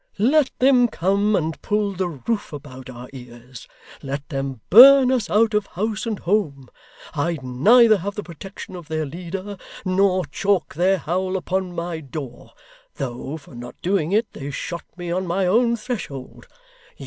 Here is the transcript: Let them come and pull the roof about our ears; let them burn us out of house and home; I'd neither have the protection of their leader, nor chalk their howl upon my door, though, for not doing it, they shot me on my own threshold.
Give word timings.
Let 0.17 0.49
them 0.57 0.87
come 0.87 1.35
and 1.35 1.61
pull 1.61 1.91
the 1.93 2.07
roof 2.09 2.51
about 2.51 2.89
our 2.89 3.07
ears; 3.13 3.67
let 4.01 4.27
them 4.29 4.61
burn 4.71 5.11
us 5.11 5.29
out 5.29 5.53
of 5.53 5.67
house 5.67 6.07
and 6.07 6.17
home; 6.17 6.71
I'd 7.13 7.43
neither 7.43 7.97
have 7.97 8.15
the 8.15 8.23
protection 8.23 8.75
of 8.75 8.87
their 8.87 9.05
leader, 9.05 9.57
nor 9.85 10.25
chalk 10.25 10.73
their 10.73 10.97
howl 10.97 11.37
upon 11.37 11.75
my 11.75 11.99
door, 11.99 12.53
though, 12.95 13.37
for 13.37 13.53
not 13.53 13.75
doing 13.83 14.11
it, 14.11 14.25
they 14.33 14.49
shot 14.49 14.85
me 14.97 15.11
on 15.11 15.27
my 15.27 15.45
own 15.45 15.75
threshold. 15.75 16.47